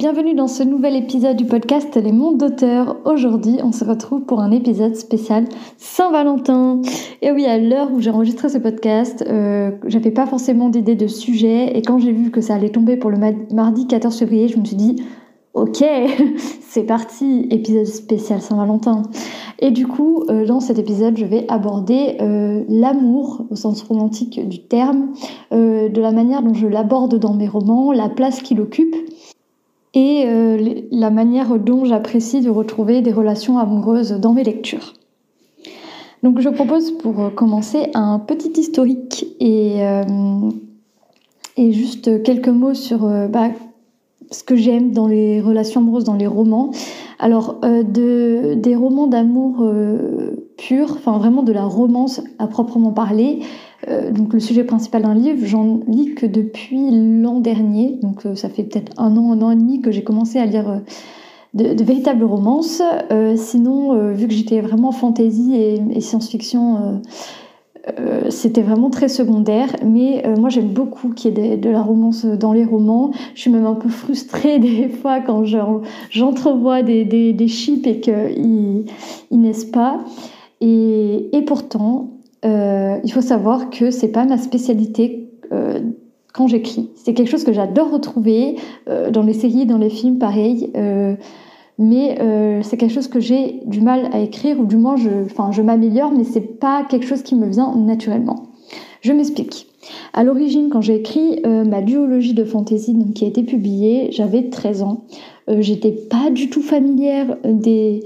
[0.00, 2.96] Bienvenue dans ce nouvel épisode du podcast Les Mondes d'auteurs.
[3.04, 5.44] Aujourd'hui, on se retrouve pour un épisode spécial
[5.76, 6.80] Saint-Valentin.
[7.20, 11.06] Et oui, à l'heure où j'ai enregistré ce podcast, euh, j'avais pas forcément d'idée de
[11.06, 11.76] sujet.
[11.76, 13.18] Et quand j'ai vu que ça allait tomber pour le
[13.52, 15.02] mardi 14 février, je me suis dit,
[15.52, 15.84] ok,
[16.62, 19.02] c'est parti, épisode spécial Saint-Valentin.
[19.58, 24.48] Et du coup, euh, dans cet épisode, je vais aborder euh, l'amour au sens romantique
[24.48, 25.12] du terme,
[25.52, 28.96] de la manière dont je l'aborde dans mes romans, la place qu'il occupe
[29.94, 34.94] et euh, la manière dont j'apprécie de retrouver des relations amoureuses dans mes lectures.
[36.22, 40.50] Donc je propose pour commencer un petit historique et, euh,
[41.56, 43.48] juste quelques mots sur euh, bah,
[44.30, 46.70] ce que j'aime dans les relations amoureuses, dans les romans.
[47.18, 49.68] Alors, de, des romans d'amour
[50.56, 53.40] purs, enfin vraiment de la romance à proprement parler,
[53.88, 58.34] euh, donc le sujet principal d'un livre, j'en lis que depuis l'an dernier, donc euh,
[58.34, 61.74] ça fait peut-être un an, un an et demi que j'ai commencé à lire euh,
[61.74, 62.82] de, véritables romances.
[63.36, 67.02] sinon, vu que j'étais vraiment fantasy et, science-fiction,
[68.28, 69.66] c'était vraiment très secondaire.
[69.84, 73.10] Mais moi, j'aime beaucoup qu'il y ait de, la romance dans les romans.
[73.34, 75.42] Je suis même un peu frustrée des fois quand
[76.10, 78.84] j'entrevois des, chips et qu'ils
[79.32, 79.98] ils pas.
[80.60, 82.10] Et pourtant,
[82.44, 85.80] euh, il faut savoir que c'est pas ma spécialité euh,
[86.32, 86.90] quand j'écris.
[86.94, 88.56] C'est quelque chose que j'adore retrouver
[88.88, 90.72] euh, dans les séries, dans les films, pareil.
[91.78, 92.18] mais
[92.62, 95.10] c'est quelque chose que j'ai du mal à écrire, ou du moins je,
[95.50, 98.48] je m'améliore, mais c'est pas quelque chose qui me vient naturellement.
[99.00, 99.66] Je m'explique.
[100.12, 104.50] À l'origine, quand j'ai écrit ma duologie de fantasy donc, qui a été publiée, j'avais
[104.50, 105.04] 13 ans.
[105.48, 108.04] J'étais pas du tout familière des,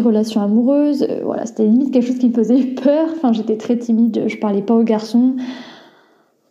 [0.00, 1.02] relations amoureuses.
[1.02, 3.08] Euh, voilà, c'était limite quelque chose qui me faisait peur.
[3.14, 5.34] Enfin, j'étais très timide, je parlais pas aux garçons.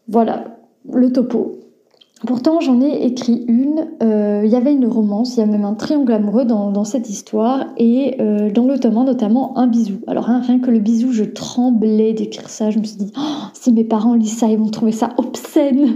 [0.07, 0.57] Voilà,
[0.91, 1.59] le topo.
[2.25, 3.87] Pourtant, j'en ai écrit une.
[4.01, 7.09] Euh, il y avait une romance, il y a même un triangle amoureux dans, cette
[7.09, 9.95] histoire, et euh, dans le tome notamment un bisou.
[10.07, 12.69] Alors, rien que le bisou, je tremblais d'écrire ça.
[12.69, 15.95] Je me suis dit, oh, si mes parents lisent ça, ils vont trouver ça obscène.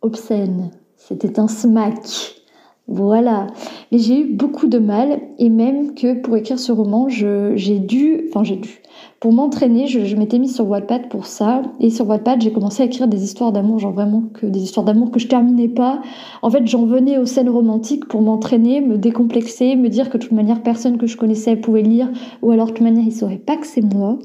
[0.00, 0.70] Obscène.
[0.96, 2.41] C'était un smack.
[2.88, 3.46] Voilà.
[3.90, 8.24] Mais j'ai eu beaucoup de mal et même que pour écrire ce roman, j'ai dû,
[8.28, 8.82] enfin j'ai dû,
[9.22, 11.62] pour m'entraîner, je, m'étais mise sur Wattpad pour ça.
[11.78, 14.84] Et sur Wattpad, j'ai commencé à écrire des histoires d'amour, genre vraiment que des histoires
[14.84, 16.02] d'amour que je terminais pas.
[16.42, 20.24] En fait, j'en venais aux scènes romantiques pour m'entraîner, me décomplexer, me dire que de
[20.24, 22.10] toute manière, personne que je connaissais pouvait lire,
[22.42, 24.18] ou alors de toute manière, ils sauraient pas que c'est moi.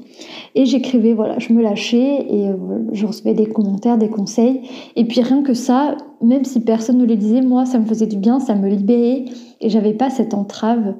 [0.56, 2.56] Et j'écrivais, voilà, je me lâchais et euh,
[2.90, 4.62] je recevais des commentaires, des conseils.
[4.96, 8.06] Et puis rien que ça, même si personne ne les disait, moi, ça me faisait
[8.06, 9.26] du bien, ça me libérait.
[9.60, 10.94] Et j'avais pas cette entrave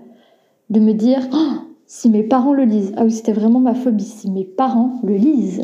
[0.71, 4.05] de me dire, oh, si mes parents le lisent, ah oui, c'était vraiment ma phobie,
[4.05, 5.63] si mes parents le lisent.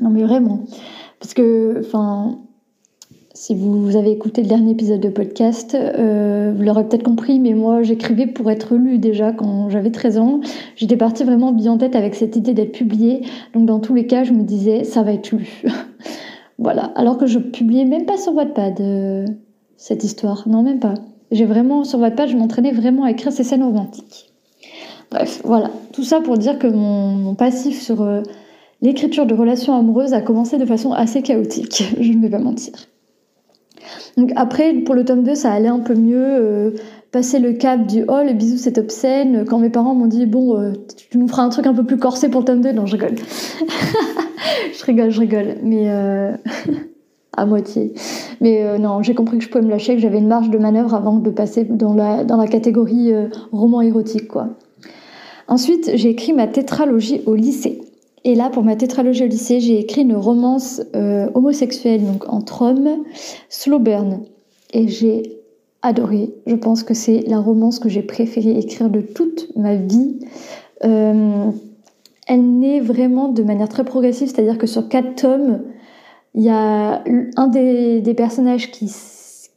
[0.00, 0.60] Non mais vraiment.
[1.20, 2.38] Parce que, enfin,
[3.32, 7.52] si vous avez écouté le dernier épisode de podcast, euh, vous l'aurez peut-être compris, mais
[7.54, 10.40] moi j'écrivais pour être lu déjà quand j'avais 13 ans.
[10.76, 13.22] J'étais partie vraiment bien en tête avec cette idée d'être publiée.
[13.52, 15.64] Donc dans tous les cas, je me disais, ça va être lu.
[16.58, 16.92] voilà.
[16.94, 19.26] Alors que je publiais même pas sur Wattpad euh,
[19.76, 20.48] cette histoire.
[20.48, 20.94] Non, même pas.
[21.30, 24.32] J'ai vraiment, sur Wattpad, je m'entraînais vraiment à écrire ces scènes romantiques.
[25.10, 25.70] Bref, voilà.
[25.92, 28.22] Tout ça pour dire que mon, passif sur euh,
[28.82, 32.74] l'écriture de relations amoureuses a commencé de façon assez chaotique, je ne vais pas mentir.
[34.16, 36.24] Donc après, pour le tome 2, ça allait un peu mieux.
[36.24, 36.70] Euh,
[37.14, 40.58] passer le cap du oh le bisou c'est obscène quand mes parents m'ont dit bon
[40.58, 40.72] euh,
[41.10, 42.96] tu nous feras un truc un peu plus corsé pour le tome 2 non je
[42.96, 43.14] rigole.
[44.76, 45.54] Je rigole je rigole.
[45.62, 45.88] Mais
[47.36, 47.94] à moitié.
[48.40, 50.94] Mais non j'ai compris que je pouvais me lâcher que j'avais une marge de manœuvre
[50.94, 53.12] avant de passer dans la, dans la catégorie
[53.52, 54.48] roman érotique quoi.
[55.46, 57.80] Ensuite, j'ai écrit ma tétralogie au lycée.
[58.24, 62.62] Et là, pour ma tétralogie au lycée, j'ai écrit une romance euh, homosexuelle, donc entre
[62.62, 63.04] hommes,
[63.50, 64.20] Slow Burn.
[64.72, 65.43] Et j'ai
[65.84, 66.34] adoré.
[66.46, 70.18] Je pense que c'est la romance que j'ai préféré écrire de toute ma vie.
[70.82, 71.50] Euh,
[72.26, 75.62] elle naît vraiment de manière très progressive, c'est-à-dire que sur quatre tomes,
[76.34, 77.04] il y a
[77.36, 78.90] un des, personnages qui,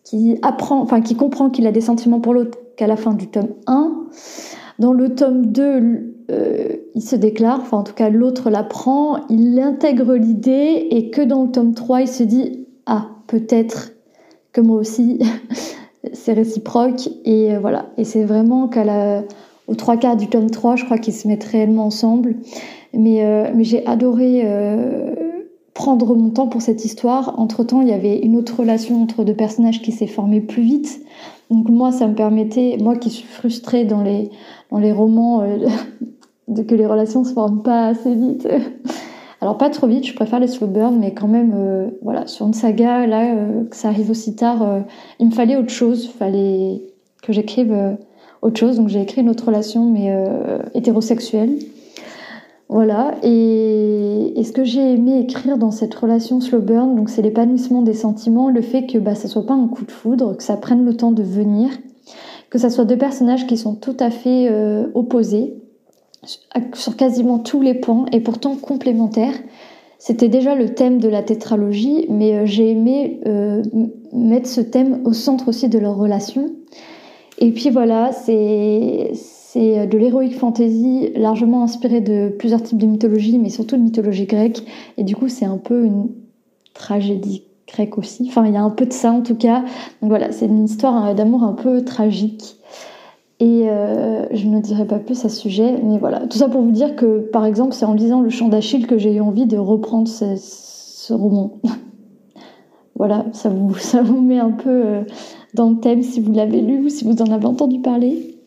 [0.03, 3.27] qui apprend, enfin qui comprend qu'il a des sentiments pour l'autre qu'à la fin du
[3.27, 4.07] tome 1.
[4.79, 9.59] Dans le tome 2, euh, il se déclare, enfin en tout cas l'autre l'apprend, il
[9.59, 13.94] intègre l'idée et que dans le tome 3, il se dit Ah, peut-être
[14.51, 15.19] que moi aussi,
[16.13, 17.88] c'est réciproque et euh, voilà.
[17.98, 19.24] Et c'est vraiment qu'à la,
[19.68, 22.36] aux trois quarts du tome 3, je crois qu'ils se mettent réellement ensemble.
[22.94, 25.13] Mais, euh, mais j'ai adoré euh,
[25.74, 27.39] prendre mon temps pour cette histoire.
[27.39, 31.01] Entre-temps, il y avait une autre relation entre deux personnages qui s'est formée plus vite.
[31.51, 34.30] Donc moi, ça me permettait, moi qui suis frustrée dans les,
[34.71, 35.44] dans les romans,
[36.48, 38.48] de que les relations se forment pas assez vite.
[39.48, 41.56] Alors pas trop vite, je préfère les slow burn, mais quand même,
[42.02, 43.34] voilà, sur une saga, là,
[43.70, 44.84] que ça arrive aussi tard,
[45.22, 46.82] il me fallait autre chose, il fallait
[47.24, 47.74] que j'écrive
[48.42, 48.78] autre chose.
[48.78, 51.58] Donc j'ai écrit une autre relation, mais euh, hétérosexuelle.
[52.70, 53.16] Voilà.
[53.24, 57.94] Et, ce que j'ai aimé écrire dans cette relation slow burn, donc c'est l'épanouissement des
[57.94, 60.86] sentiments, le fait que bah, ça soit pas un coup de foudre, que ça prenne
[60.86, 61.70] le temps de venir,
[62.50, 65.56] que ça soit deux personnages qui sont tout à fait euh, opposés
[66.74, 69.36] sur quasiment tous les points et pourtant complémentaires.
[70.00, 73.19] C'était déjà le thème de la tétralogie, mais euh, j'ai aimé
[74.14, 76.52] mettre ce thème au centre aussi de leur relation.
[77.40, 79.12] Et puis voilà, c'est
[79.56, 84.63] de l'héroïque fantasy largement inspiré de plusieurs types de mythologie, mais surtout de mythologie grecque.
[84.98, 86.10] Et du coup, c'est un peu une
[86.74, 88.25] tragédie grecque aussi.
[88.28, 89.62] Enfin, il y a un peu de ça en tout cas.
[90.02, 92.56] Donc voilà, c'est une histoire d'amour un peu tragique.
[93.39, 96.25] Et euh, je ne dirai pas plus à ce sujet, mais voilà.
[96.28, 98.98] Tout ça pour vous dire que, par exemple, c'est en lisant Le Chant d'Achille que
[98.98, 101.60] j'ai eu envie de reprendre ce, roman.
[102.95, 105.01] voilà, ça vous, ça vous met un peu euh,
[105.54, 108.38] dans le thème si vous l'avez lu ou si vous en avez entendu parler.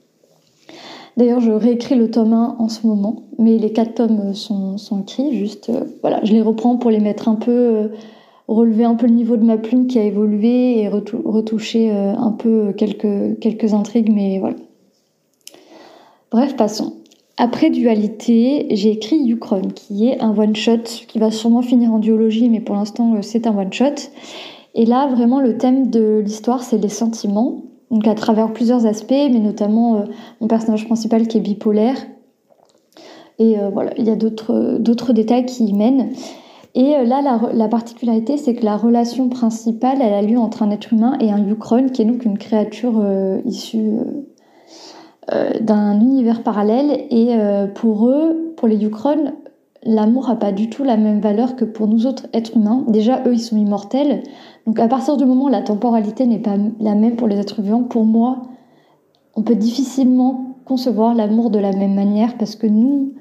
[1.17, 5.03] D'ailleurs, je réécris le tome 1 en ce moment, mais les quatre tomes sont, sont
[5.03, 7.89] écrits, juste, euh, voilà, je les reprends pour les mettre un peu, euh,
[8.49, 12.33] relever un peu le niveau de ma plume qui a évolué et retoucher euh, un
[12.33, 14.57] peu quelques, quelques intrigues, mais voilà.
[16.31, 16.95] Bref, passons.
[17.39, 22.49] Après Dualité, j'ai écrit Ukron, qui est un one-shot, qui va sûrement finir en duologie,
[22.49, 24.11] mais pour l'instant, c'est un one-shot.
[24.77, 27.63] Et là, vraiment, le thème de l'histoire, c'est les sentiments.
[27.91, 30.05] Donc à travers plusieurs aspects, mais notamment euh,
[30.41, 31.97] mon personnage principal qui est bipolaire.
[33.41, 36.13] Et euh, voilà, il y a d'autres détails qui y mènent.
[36.77, 40.71] Et euh, là, la, particularité, c'est que la relation principale, elle a lieu entre un
[40.71, 43.05] être humain et un Yukron, qui est donc une créature
[43.45, 43.97] issue
[45.61, 47.07] d'un univers parallèle.
[47.11, 47.35] Et
[47.75, 49.33] pour eux, pour les Yukron,
[49.83, 52.85] l'amour n'a pas du tout la même valeur que pour nous autres êtres humains.
[52.89, 54.23] Déjà, eux, ils sont immortels.
[54.67, 57.63] Donc à partir du moment où la temporalité n'est pas la même pour les êtres
[57.63, 58.43] vivants, pour moi,
[59.37, 63.15] on peut difficilement concevoir l'amour de la même manière parce que nous,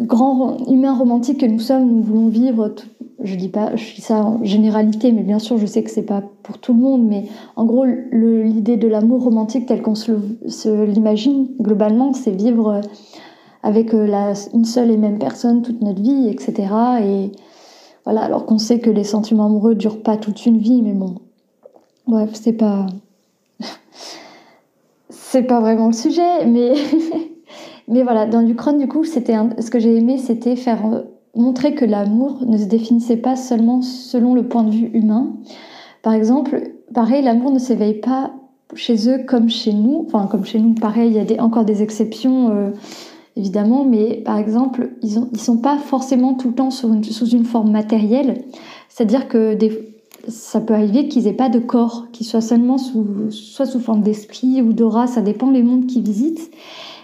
[0.00, 2.74] grands humains romantiques que nous sommes, nous voulons vivre.
[3.22, 6.02] Je dis pas, je dis ça en généralité, mais bien sûr, je sais que c'est
[6.02, 7.04] pas pour tout le monde.
[7.06, 7.26] Mais
[7.56, 12.80] en gros, l'idée de l'amour romantique tel qu'on se l'imagine globalement, c'est vivre
[13.64, 16.68] avec euh, la, une seule et même personne toute notre vie, etc.
[17.02, 17.32] Et
[18.04, 21.14] voilà, alors qu'on sait que les sentiments amoureux durent pas toute une vie, mais bon,
[22.06, 22.86] bref, c'est pas,
[25.08, 26.74] c'est pas vraiment le sujet, mais
[27.88, 31.00] mais voilà, dans Ukraine du coup, c'était ce que j'ai aimé, c'était faire euh,
[31.36, 35.32] montrer que l'amour ne se définissait pas seulement selon le point de vue humain.
[36.02, 38.32] Par exemple, pareil, l'amour ne s'éveille pas
[38.74, 41.82] chez eux comme chez nous, enfin comme chez nous, pareil, il y a encore des
[41.82, 42.50] exceptions.
[42.50, 42.70] Euh,
[43.36, 47.70] évidemment, mais par exemple, ils ne sont pas forcément tout le temps sous une forme
[47.70, 48.44] matérielle.
[48.88, 49.94] C'est-à-dire que des,
[50.28, 54.02] ça peut arriver qu'ils aient pas de corps, qu'ils soient seulement sous, soit sous forme
[54.02, 56.50] d'esprit ou d'aura, ça dépend les mondes qu'ils visitent.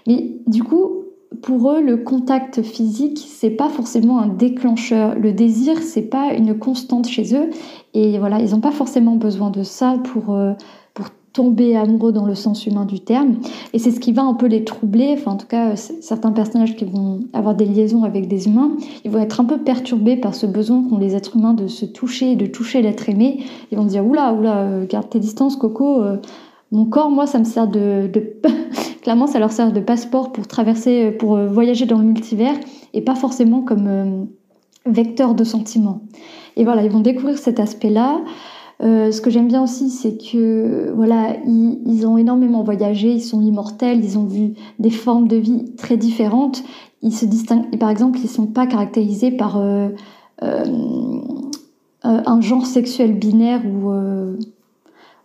[0.06, 0.99] Mais du coup,
[1.42, 5.14] pour eux, le contact physique, c'est pas forcément un déclencheur.
[5.14, 7.50] Le désir, c'est pas une constante chez eux.
[7.94, 10.52] Et voilà, ils n'ont pas forcément besoin de ça pour, euh,
[11.32, 13.36] tomber amoureux dans le sens humain du terme.
[13.72, 15.14] Et c'est ce qui va un peu les troubler.
[15.16, 18.72] Enfin, en tout cas, certains personnages qui vont avoir des liaisons avec des humains,
[19.04, 21.84] ils vont être un peu perturbés par ce besoin qu'ont les êtres humains de se
[21.86, 23.44] toucher, de toucher l'être aimé.
[23.70, 26.02] Ils vont dire Oula, oula, euh, garde tes distances, Coco.
[26.02, 26.16] Euh,
[26.72, 28.10] mon corps, moi, ça me sert de.
[29.02, 32.54] Clairement, ça leur sert de passeport pour traverser, pour euh, voyager dans le multivers
[32.92, 34.28] et pas forcément comme
[34.86, 36.02] vecteur de sentiments.
[36.56, 38.20] Et voilà, ils vont découvrir cet aspect-là.
[38.82, 43.42] Euh, ce que j'aime bien aussi, c'est que voilà, ils, ont énormément voyagé, ils sont
[43.42, 46.62] immortels, ils ont vu des formes de vie très différentes.
[47.02, 49.88] Ils se distinguent, par exemple, ils ne sont pas caractérisés par euh,
[50.42, 50.64] euh,
[52.02, 53.90] un genre sexuel binaire ou,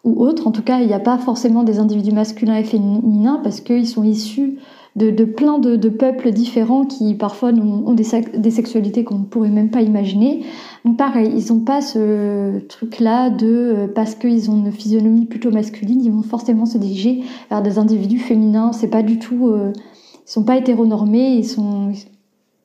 [0.05, 0.47] ou autre.
[0.47, 3.87] En tout cas, il n'y a pas forcément des individus masculins et féminins parce qu'ils
[3.87, 4.59] sont issus
[4.95, 8.05] de, plein de, peuples différents qui parfois ont, des,
[8.37, 10.45] des, sexualités qu'on ne pourrait même pas imaginer.
[10.85, 15.51] Donc pareil, ils n'ont pas ce truc-là de euh, parce qu'ils ont une physionomie plutôt
[15.51, 18.71] masculine, ils vont forcément se diriger vers des individus féminins.
[18.71, 21.91] C'est pas du tout, euh, ils sont pas hétéronormés, ils sont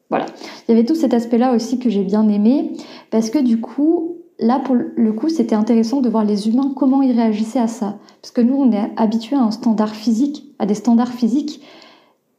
[0.09, 0.26] voilà.
[0.68, 2.73] Il y avait tout cet aspect-là aussi que j'ai bien aimé
[3.11, 7.02] parce que du coup, là, pour le coup, c'était intéressant de voir les humains, comment
[7.02, 7.99] ils réagissaient à ça.
[8.20, 11.62] Parce que nous, on est habitués à un standard physique, à des standards physiques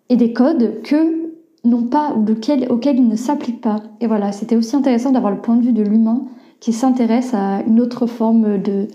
[0.10, 1.31] et des codes que
[1.63, 3.77] n'ont pas ou auxquels ils ne s'appliquent pas.
[4.00, 6.25] Et voilà, c'était aussi intéressant d'avoir le point de vue de l'humain
[6.60, 8.88] qui s'intéresse à une autre forme de,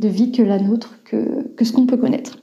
[0.00, 2.38] de vie que la nôtre, que, que ce qu'on peut connaître.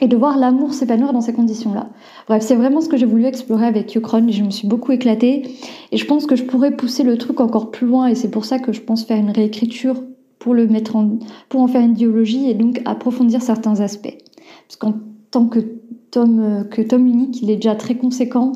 [0.00, 1.88] Et de voir l'amour s'épanouir dans ces conditions-là.
[2.28, 4.26] Bref, c'est vraiment ce que j'ai voulu explorer avec Yukron.
[4.28, 5.56] Je me suis beaucoup éclatée.
[5.90, 8.06] Et je pense que je pourrais pousser le truc encore plus loin.
[8.06, 9.96] Et c'est pour ça que je pense faire une réécriture
[10.38, 14.18] pour, le mettre en, pour en faire une biologie et donc approfondir certains aspects.
[14.68, 14.94] Parce qu'en
[15.30, 15.60] tant que
[16.10, 18.52] tome, tome unique, il est déjà très conséquent.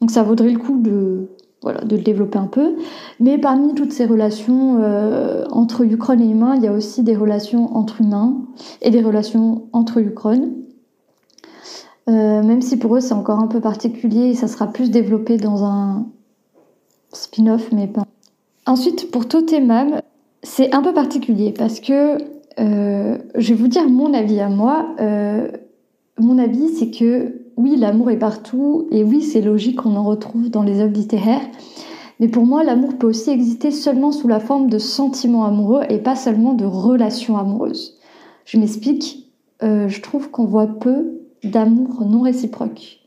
[0.00, 1.28] Donc ça vaudrait le coup de,
[1.62, 2.74] voilà, de le développer un peu.
[3.20, 7.16] Mais parmi toutes ces relations euh, entre Ukron et humains, il y a aussi des
[7.16, 8.36] relations entre humains
[8.82, 10.54] et des relations entre Ukron.
[12.08, 15.36] Euh, même si pour eux c'est encore un peu particulier et ça sera plus développé
[15.36, 16.06] dans un
[17.12, 18.04] spin-off, mais pas.
[18.66, 20.00] Ensuite, pour Totemam,
[20.42, 22.18] c'est un peu particulier parce que
[22.58, 24.94] euh, je vais vous dire mon avis à moi.
[26.18, 30.50] mon avis, c'est que oui, l'amour est partout, et oui, c'est logique qu'on en retrouve
[30.50, 31.46] dans les œuvres littéraires.
[32.20, 35.98] Mais pour moi, l'amour peut aussi exister seulement sous la forme de sentiments amoureux et
[35.98, 37.98] pas seulement de relations amoureuses.
[38.44, 39.28] Je m'explique,
[39.62, 43.00] euh, je trouve qu'on voit peu d'amour non réciproque.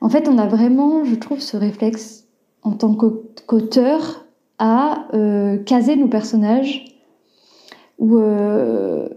[0.00, 2.24] En fait, on a vraiment, je trouve, ce réflexe
[2.62, 4.24] en tant qu'auteur
[4.58, 6.84] à euh, caser nos personnages,
[7.98, 9.08] ou euh,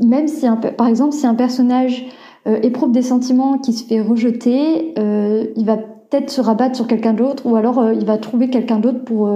[0.00, 0.46] même si,
[0.76, 2.06] par exemple, si un personnage
[2.46, 7.12] euh, éprouve des sentiments qui se fait rejeter, il va peut-être se rabattre sur quelqu'un
[7.12, 9.30] d'autre ou alors il va trouver quelqu'un d'autre pour,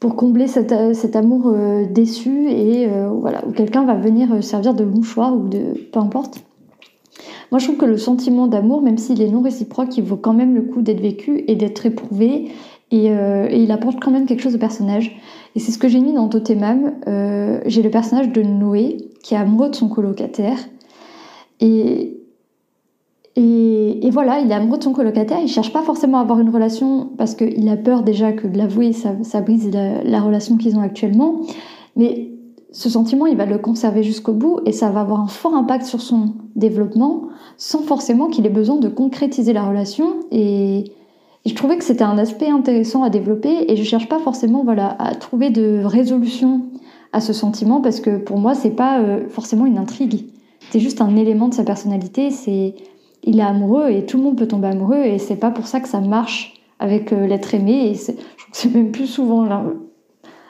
[0.00, 1.54] pour combler cet, cet amour
[1.90, 6.44] déçu et voilà, ou quelqu'un va venir servir de mouchoir ou de peu importe.
[7.50, 10.34] Moi, je trouve que le sentiment d'amour, même s'il est non réciproque, il vaut quand
[10.34, 12.50] même le coup d'être vécu et d'être éprouvé.
[12.90, 15.16] Et, et, il apporte quand même quelque chose au personnage.
[15.56, 16.92] Et c'est ce que j'ai mis dans Totemam.
[17.06, 20.58] Euh, j'ai le personnage de Noé, qui est amoureux de son colocataire.
[21.60, 22.20] Et,
[23.36, 26.50] et, voilà, il est amoureux de son colocataire, il cherche pas forcément à avoir une
[26.50, 30.82] relation parce qu'il a peur déjà que de l'avouer, ça, brise la, relation qu'ils ont
[30.82, 31.40] actuellement.
[31.96, 32.30] Mais
[32.74, 35.84] ce sentiment, il va le conserver jusqu'au bout et ça va avoir un fort impact
[35.84, 40.16] sur son développement sans forcément qu'il ait besoin de concrétiser la relation.
[40.32, 40.92] Et,
[41.46, 44.96] je trouvais que c'était un aspect intéressant à développer et je cherche pas forcément voilà,
[44.98, 46.62] à trouver de résolution
[47.12, 50.24] à ce sentiment parce que pour moi, c'est pas euh, forcément une intrigue.
[50.70, 52.74] C'est juste un élément de sa personnalité, c'est
[53.22, 55.80] il est amoureux et tout le monde peut tomber amoureux et c'est pas pour ça
[55.80, 59.46] que ça marche avec euh, l'être aimé et je trouve que c'est même plus souvent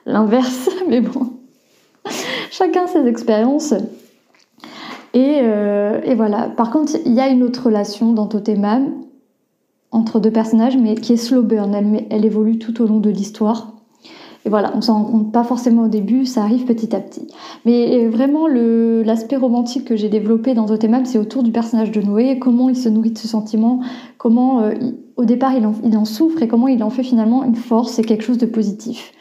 [0.07, 1.34] l'inverse mais bon
[2.54, 3.75] chacun ses expériences
[5.12, 8.92] et, euh, et, voilà par contre il y a une autre relation dans Totemam
[9.90, 11.75] entre deux personnages mais qui est slow burn
[12.11, 13.73] elle, évolue tout au long de l'histoire
[14.46, 17.26] et voilà, on s'en rend compte pas forcément au début, ça arrive petit à petit.
[17.64, 22.38] Mais vraiment, l'aspect romantique que j'ai développé dans Totemam, c'est autour du personnage de Noé,
[22.38, 23.80] comment il se nourrit de ce sentiment,
[24.18, 24.75] comment euh,
[25.16, 28.23] au départ il en, souffre et comment il en fait finalement une force et quelque
[28.23, 29.12] chose de positif.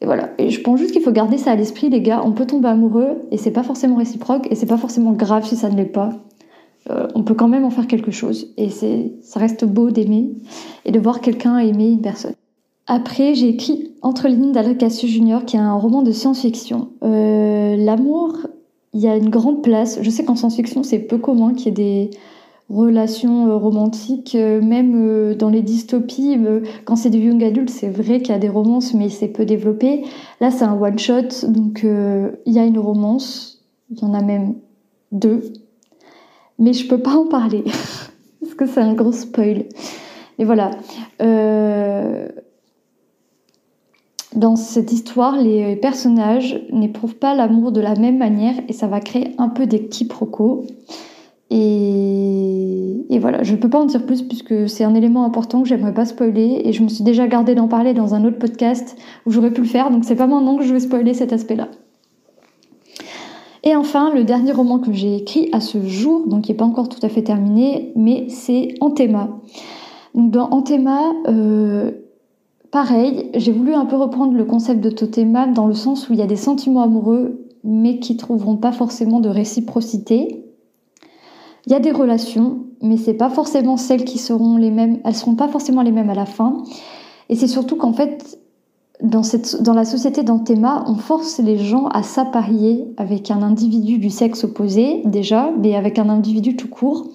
[0.00, 0.30] Et voilà.
[0.38, 2.22] Et je pense juste qu'il faut garder ça à l'esprit, les gars.
[2.24, 5.56] On peut tomber amoureux et c'est pas forcément réciproque et c'est pas forcément grave si
[5.56, 6.12] ça ne l'est pas.
[6.90, 10.30] Euh, on peut quand même en faire quelque chose et c'est, ça reste beau d'aimer
[10.84, 12.34] et de voir quelqu'un aimer une personne.
[12.86, 16.90] Après, j'ai écrit Entre les lignes d'Alcassius Junior, qui est un roman de science-fiction.
[17.02, 18.36] Euh, l'amour,
[18.94, 19.98] il y a une grande place.
[20.00, 22.10] Je sais qu'en science-fiction, c'est peu commun qu'il y ait des
[22.68, 26.38] relations euh, romantiques, euh, même dans les dystopies.
[26.84, 29.44] Quand c'est des young adultes, c'est vrai qu'il y a des romances, mais c'est peu
[29.44, 30.04] développé.
[30.40, 33.64] Là, c'est un one-shot, donc il y a une romance.
[33.90, 34.54] Il y en a même
[35.12, 35.42] deux.
[36.58, 37.64] Mais je peux pas en parler,
[38.40, 39.66] parce que c'est un gros spoil.
[40.38, 40.70] Et voilà.
[41.22, 42.28] Euh,
[44.34, 49.00] dans cette histoire, les personnages n'éprouvent pas l'amour de la même manière et ça va
[49.00, 50.66] créer un peu des quiproquos.
[51.50, 52.25] Et,
[53.10, 55.68] et voilà, je ne peux pas en dire plus puisque c'est un élément important que
[55.68, 58.96] j'aimerais pas spoiler et je me suis déjà gardé d'en parler dans un autre podcast
[59.26, 61.68] où j'aurais pu le faire, donc c'est pas maintenant que je vais spoiler cet aspect-là.
[63.64, 66.64] Et enfin, le dernier roman que j'ai écrit à ce jour, donc qui n'est pas
[66.64, 69.40] encore tout à fait terminé, mais c'est Anthema.
[70.14, 71.90] Donc dans Anthema, euh,
[72.76, 76.18] Pareil, j'ai voulu un peu reprendre le concept de Totema dans le sens où il
[76.18, 80.44] y a des sentiments amoureux, mais qui trouveront pas forcément de réciprocité.
[81.66, 85.14] Il y a des relations, mais c'est pas forcément celles qui seront les mêmes, elles
[85.14, 86.62] seront pas forcément les mêmes à la fin.
[87.28, 88.38] Et c'est surtout qu'en fait,
[89.02, 93.98] dans, cette, dans la société d'Anthéma, on force les gens à s'apparier avec un individu
[93.98, 97.08] du sexe opposé, déjà, mais avec un individu tout court.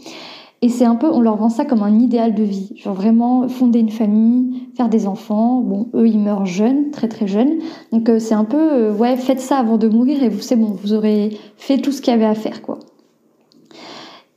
[0.64, 2.74] Et c'est un peu, on leur vend ça comme un idéal de vie.
[2.76, 5.62] Genre vraiment fonder une famille, faire des enfants.
[5.62, 7.58] Bon, eux, ils meurent jeunes, très très jeunes.
[7.92, 10.56] Donc euh, c'est un peu, euh, ouais, faites ça avant de mourir et vous, c'est
[10.56, 12.78] bon, vous aurez fait tout ce qu'il y avait à faire, quoi.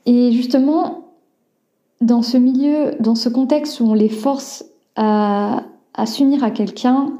[0.06, 1.03] Et justement,
[2.04, 4.64] dans ce milieu, dans ce contexte où on les force
[4.96, 7.12] à, à s'unir à quelqu'un,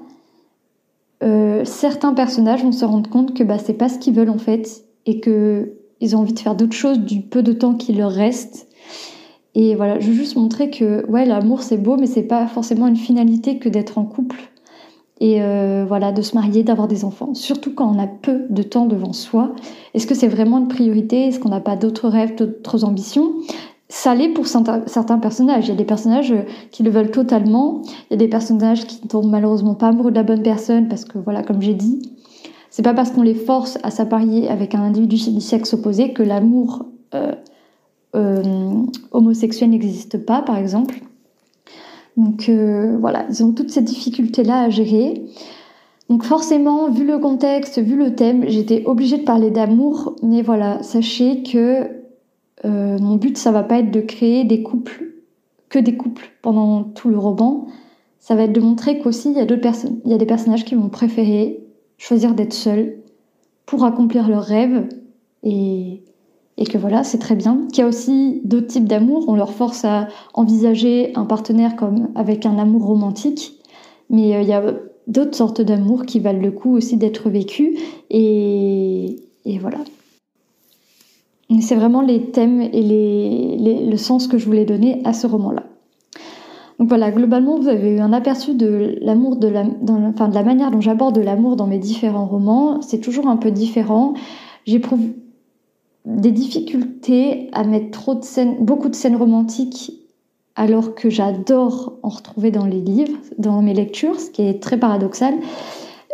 [1.22, 4.38] euh, certains personnages vont se rendre compte que bah, c'est pas ce qu'ils veulent en
[4.38, 7.92] fait et que ils ont envie de faire d'autres choses du peu de temps qui
[7.92, 8.68] leur reste
[9.54, 12.88] et voilà, je veux juste montrer que ouais, l'amour c'est beau, mais c'est pas forcément
[12.88, 14.50] une finalité que d'être en couple
[15.20, 17.34] et euh, voilà, de se marier, d'avoir des enfants.
[17.34, 19.54] Surtout quand on a peu de temps devant soi.
[19.94, 21.28] Est-ce que c'est vraiment une priorité?
[21.28, 23.32] Est-ce qu'on n'a pas d'autres rêves, d'autres ambitions?
[23.94, 25.66] Ça l'est pour certains personnages.
[25.66, 26.34] Il y a des personnages
[26.72, 27.80] qui le veulent totalement.
[28.10, 30.88] Il y a des personnages qui ne tombent malheureusement pas amoureux de la bonne personne
[30.88, 32.02] parce que, voilà, comme j'ai dit,
[32.70, 36.24] c'est pas parce qu'on les force à s'apparier avec un individu du sexe opposé que
[36.24, 37.36] l'amour euh,
[38.16, 38.42] euh,
[39.12, 41.00] homosexuel n'existe pas, par exemple.
[42.16, 45.24] Donc euh, voilà, ils ont toutes ces difficultés-là à gérer.
[46.08, 50.82] Donc forcément, vu le contexte, vu le thème, j'étais obligée de parler d'amour, mais voilà,
[50.82, 52.03] sachez que
[52.64, 55.12] euh, mon but, ça va pas être de créer des couples,
[55.68, 57.66] que des couples pendant tout le roman.
[58.18, 60.26] Ça va être de montrer qu'aussi il y a d'autres personnes, il y a des
[60.26, 61.62] personnages qui vont préférer
[61.98, 62.96] choisir d'être seuls
[63.66, 64.88] pour accomplir leurs rêves
[65.42, 66.02] et
[66.56, 67.66] et que voilà, c'est très bien.
[67.72, 69.24] Qu'il y a aussi d'autres types d'amour.
[69.28, 73.58] On leur force à envisager un partenaire comme avec un amour romantique,
[74.08, 74.62] mais euh, il y a
[75.06, 77.76] d'autres sortes d'amour qui valent le coup aussi d'être vécues.
[78.10, 79.78] Et, et voilà.
[81.60, 85.64] C'est vraiment les thèmes et le sens que je voulais donner à ce roman-là.
[86.78, 90.80] Donc voilà, globalement, vous avez eu un aperçu de l'amour, la, de la manière dont
[90.80, 92.80] j'aborde l'amour dans mes différents romans.
[92.82, 94.14] C'est toujours un peu différent.
[94.66, 95.00] J'éprouve
[96.04, 99.92] des difficultés à mettre trop de scènes, beaucoup de scènes romantiques
[100.56, 104.78] alors que j'adore en retrouver dans les livres, dans mes lectures, ce qui est très
[104.78, 105.34] paradoxal.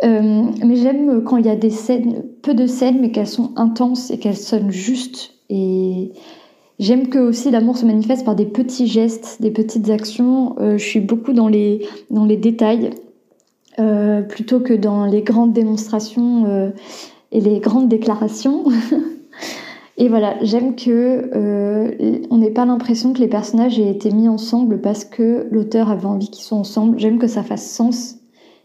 [0.03, 3.51] Euh, mais j'aime quand il y a des scènes, peu de scènes, mais qu'elles sont
[3.55, 5.33] intenses et qu'elles sonnent justes.
[5.49, 6.11] Et
[6.79, 10.55] j'aime que aussi l'amour se manifeste par des petits gestes, des petites actions.
[10.59, 12.91] Euh, je suis beaucoup dans les, dans les détails,
[13.79, 16.71] euh, plutôt que dans les grandes démonstrations
[17.31, 18.63] et les grandes déclarations.
[19.97, 24.81] Et voilà, j'aime que on n'ait pas l'impression que les personnages aient été mis ensemble
[24.81, 26.97] parce que l'auteur avait envie qu'ils soient ensemble.
[26.97, 28.15] J'aime que ça fasse sens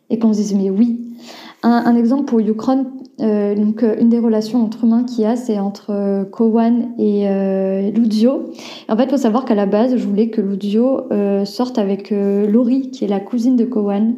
[0.08, 1.05] et qu'on se dise mais oui.
[1.68, 2.86] Un, exemple pour Yukron,
[3.20, 7.26] euh, donc euh, une des relations entre humains qu'il y a, c'est entre Kowan et
[7.90, 8.52] Ludio.
[8.88, 11.08] En fait, il faut savoir qu'à la base, je voulais que Ludio
[11.44, 14.14] sorte avec Lori, qui est la cousine de Kowan.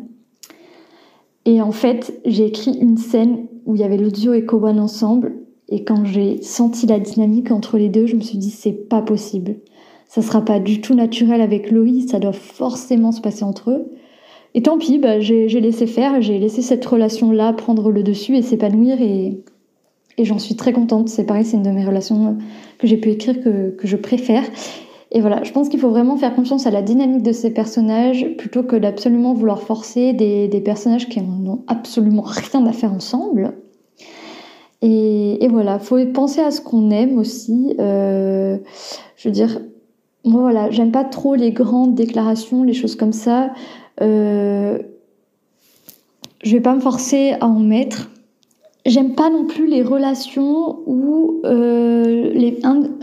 [1.46, 5.32] Et en fait, j'ai écrit une scène où il y avait Ludio et Kowan ensemble
[5.68, 9.02] et quand j'ai senti la dynamique entre les deux, je me suis dit c'est pas
[9.02, 9.56] possible.
[10.06, 13.92] Ça sera pas du tout naturel avec Loïs, ça doit forcément se passer entre eux.
[14.54, 18.42] Et tant pis, bah, j'ai laissé faire, j'ai laissé cette relation-là prendre le dessus et
[18.42, 19.42] s'épanouir et,
[20.18, 21.08] j'en suis très contente.
[21.08, 22.38] C'est pareil, c'est une de mes relations
[22.78, 24.42] que j'ai pu écrire que, que je préfère.
[25.10, 28.26] Et voilà, je pense qu'il faut vraiment faire confiance à la dynamique de ces personnages
[28.36, 33.54] plutôt que d'absolument vouloir forcer des, des personnages qui n'ont absolument rien à faire ensemble.
[34.82, 37.74] Et, et, voilà, faut penser à ce qu'on aime aussi.
[37.80, 38.58] Euh,
[39.16, 39.60] je veux dire,
[40.24, 43.50] moi voilà, j'aime pas trop les grandes déclarations, les choses comme ça.
[44.00, 44.78] Euh,
[46.42, 48.10] je vais pas me forcer à en mettre.
[48.86, 52.32] J'aime pas non plus les relations où euh,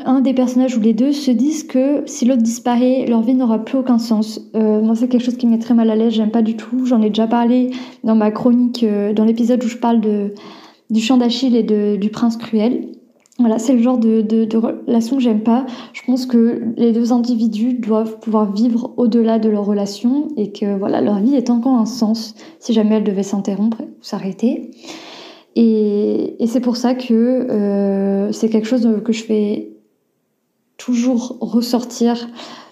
[0.06, 3.64] un, des personnages ou les deux se disent que si l'autre disparaît, leur vie n'aura
[3.64, 4.42] plus aucun sens.
[4.56, 6.14] Euh, moi, c'est quelque chose qui me met très mal à l'aise.
[6.14, 6.86] J'aime pas du tout.
[6.86, 7.72] J'en ai déjà parlé
[8.04, 10.34] dans ma chronique, dans l'épisode où je parle de
[10.90, 12.88] du chant d'Achille et de, du prince cruel.
[13.38, 15.66] Voilà, c'est le genre de, relation que j'aime pas.
[15.92, 20.78] Je pense que les deux individus doivent pouvoir vivre au-delà de leur relation et que
[20.78, 24.72] voilà, leur vie est encore un sens si jamais elle devait s'interrompre ou s'arrêter.
[25.58, 29.70] Et, et c'est pour ça que euh, c'est quelque chose que je fais
[30.78, 32.30] toujours ressortir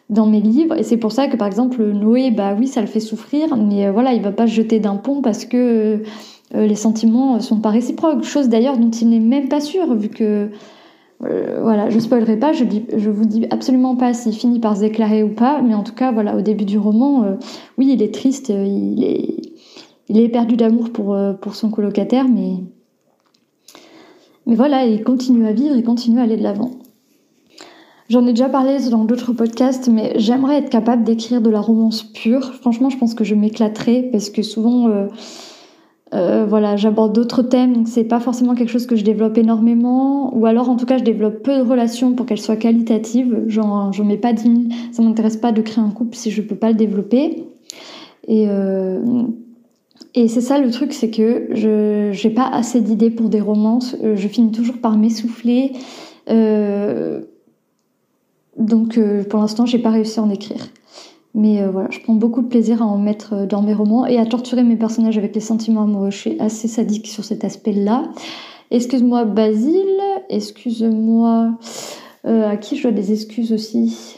[0.09, 0.77] dans mes livres.
[0.77, 3.87] Et c'est pour ça que par exemple Noé, bah oui, ça le fait souffrir, mais
[3.87, 5.97] euh, voilà, il va pas se jeter d'un pont parce que euh,
[6.53, 10.49] les sentiments sont pas réciproques, chose d'ailleurs dont il n'est même pas sûr, vu que
[11.25, 14.81] euh, voilà, je spoilerai pas, je, dis, vous dis absolument pas s'il finit par se
[14.81, 17.35] déclarer ou pas, mais en tout cas, voilà, au début du roman, euh,
[17.77, 19.53] oui, il est triste, il est,
[20.09, 22.55] il est perdu d'amour pour, pour son colocataire, mais,
[24.45, 26.71] mais voilà, il continue à vivre, il continue à aller de l'avant.
[28.09, 32.03] J'en ai déjà parlé dans d'autres podcasts, mais j'aimerais être capable d'écrire de la romance
[32.03, 32.53] pure.
[32.53, 35.07] Franchement, je pense que je m'éclaterais parce que souvent,
[36.13, 40.35] euh, voilà, j'aborde d'autres thèmes, donc c'est pas forcément quelque chose que je développe énormément,
[40.37, 43.43] ou alors en tout cas je développe peu de relations pour qu'elles soient qualitatives.
[43.47, 44.55] Genre, je mets pas 10 000,
[44.91, 47.45] ça m'intéresse pas de créer un couple si je peux pas le développer.
[48.27, 49.23] Et, euh,
[50.13, 53.95] et c'est ça le truc, c'est que je j'ai pas assez d'idées pour des romances.
[54.03, 55.71] Euh, je finis toujours par m'essouffler.
[58.59, 58.99] donc
[59.29, 60.67] pour l'instant, j'ai pas réussi à en écrire.
[61.35, 64.05] Mais euh, voilà, je prends beaucoup de plaisir à en mettre euh, dans mes romans
[64.05, 66.11] et à torturer mes personnages avec les sentiments amoureux.
[66.11, 68.11] Je suis assez sadique sur cet aspect-là.
[68.69, 71.57] Excuse-moi Basile, excuse-moi
[72.25, 74.15] euh, à qui je dois des excuses aussi?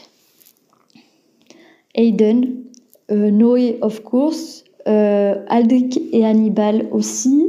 [1.94, 2.64] Aiden,
[3.10, 7.42] Noé of course, Aldric et Hannibal aussi.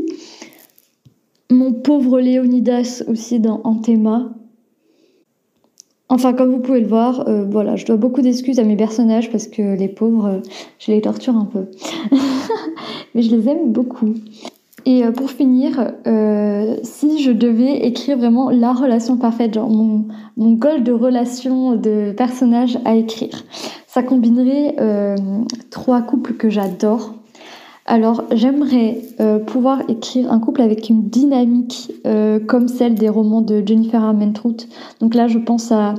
[1.49, 4.36] Mon pauvre Léonidas aussi dans Anthema.
[6.09, 9.29] Enfin, comme vous pouvez le voir, euh, voilà, je dois beaucoup d'excuses à mes personnages
[9.29, 10.39] parce que les pauvres, euh,
[10.79, 11.65] je les torture un peu.
[13.15, 14.13] Mais je les aime beaucoup.
[14.85, 15.91] Et euh, pour finir,
[16.83, 20.05] si je devais écrire vraiment la relation parfaite, genre mon,
[20.37, 23.43] mon goal de relation de personnage à écrire,
[23.85, 24.75] ça combinerait
[25.71, 27.15] trois couples que j'adore.
[27.89, 33.41] Alors j'aimerais euh, pouvoir écrire un couple avec une dynamique euh, comme celle des romans
[33.41, 34.67] de Jennifer Armentrout.
[34.99, 35.95] Donc là je pense à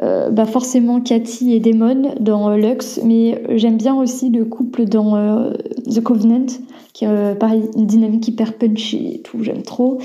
[0.00, 5.52] euh, bah forcément Cathy et Damon dans Lux, mais j'aime bien aussi le couple dans
[5.84, 6.46] The Covenant,
[6.94, 9.98] qui est pareil, une dynamique hyper punchy et tout, j'aime trop.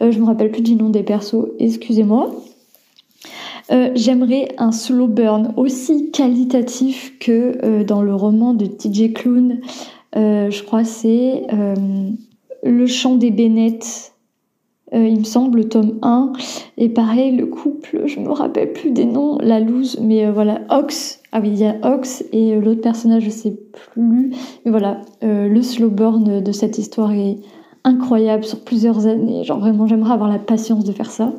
[0.00, 2.30] je me rappelle plus du nom des persos, excusez-moi.
[3.94, 9.60] J'aimerais un slow burn aussi qualitatif que dans le roman de TJ Klune.
[10.16, 11.74] Euh, je crois c'est euh,
[12.62, 14.14] Le chant des Bennett,
[14.94, 16.32] euh, il me semble, le tome 1.
[16.78, 21.20] Et pareil, le couple, je me rappelle plus des noms, la loose, mais voilà, Ox.
[21.32, 23.54] Ah oui, il y a Ox et l'autre personnage, je sais
[23.94, 24.32] plus.
[24.64, 27.36] Mais voilà, le slow burn de cette histoire est
[27.84, 29.44] incroyable sur plusieurs années.
[29.44, 31.34] Genre vraiment, j'aimerais avoir la patience de faire ça.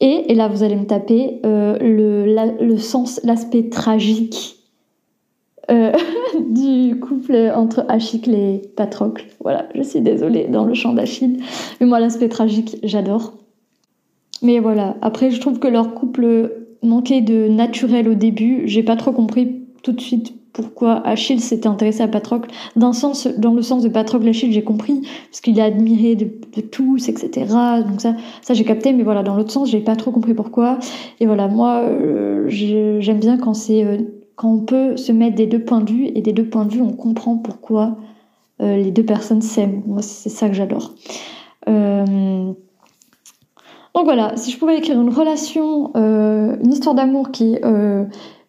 [0.00, 4.63] Et, et là, vous allez me taper le, le sens, l'aspect tragique
[5.70, 5.92] euh,
[6.40, 9.26] du couple entre Achille et Patrocle.
[9.40, 11.40] Voilà, je suis désolée dans le chant d'Achille,
[11.80, 13.34] mais moi l'aspect tragique, j'adore.
[14.42, 18.62] Mais voilà, après je trouve que leur couple manquait de naturel au début.
[18.66, 22.48] J'ai pas trop compris tout de suite pourquoi Achille s'était intéressé à Patrocle.
[22.76, 26.30] Dans, sens, dans le sens de Patrocle Achille, j'ai compris, parce qu'il est admiré de,
[26.60, 27.46] tous, etc.
[27.86, 30.78] Donc ça, ça j'ai capté, mais voilà, dans l'autre sens, j'ai pas trop compris pourquoi.
[31.18, 33.98] Et voilà, moi, euh, j'aime bien quand c'est euh,
[34.36, 36.72] quand on peut se mettre des deux points de vue et des deux points de
[36.72, 37.96] vue, on comprend pourquoi
[38.60, 39.82] euh, les deux personnes s'aiment.
[39.86, 40.94] Moi, c'est ça que j'adore.
[41.68, 42.52] Euh,
[43.94, 47.56] donc voilà, si je pouvais écrire une relation, euh, une histoire d'amour qui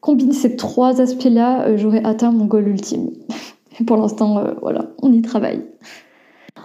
[0.01, 3.11] combine ces trois aspects-là, j'aurais atteint mon goal ultime.
[3.87, 5.63] pour l'instant, voilà, on y travaille.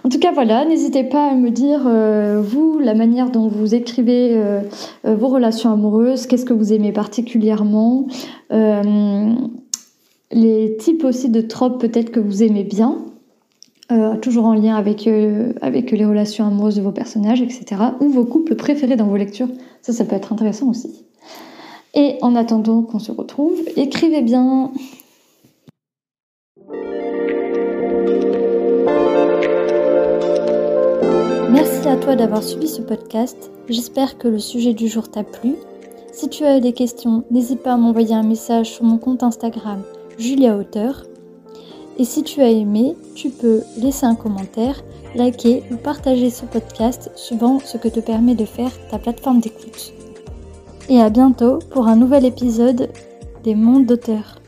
[0.03, 3.75] En tout cas, voilà, n'hésitez pas à me dire, euh, vous, la manière dont vous
[3.75, 4.61] écrivez euh,
[5.05, 8.07] euh, vos relations amoureuses, qu'est-ce que vous aimez particulièrement,
[10.33, 12.97] les types aussi de tropes peut-être que vous aimez bien,
[14.21, 15.09] toujours en lien avec,
[15.61, 17.65] avec les relations amoureuses de vos personnages, etc.
[17.99, 19.49] Ou vos couples préférés dans vos lectures,
[19.81, 21.03] ça, ça peut être intéressant aussi.
[21.93, 24.71] Et en attendant qu'on se retrouve, écrivez bien.
[32.01, 33.51] Toi d'avoir suivi ce podcast.
[33.69, 35.53] J'espère que le sujet du jour t'a plu.
[36.11, 39.83] Si tu as des questions, n'hésite pas à m'envoyer un message sur mon compte Instagram
[40.17, 41.03] Julia Auteur.
[41.99, 44.81] Et si tu as aimé, tu peux laisser un commentaire,
[45.13, 49.93] liker ou partager ce podcast suivant ce que te permet de faire ta plateforme d'écoute.
[50.89, 52.89] Et à bientôt pour un nouvel épisode
[53.43, 54.40] des mondes d'auteurs.